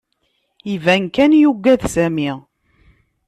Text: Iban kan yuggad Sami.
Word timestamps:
Iban 0.73 1.03
kan 1.15 1.31
yuggad 1.41 1.81
Sami. 1.93 2.29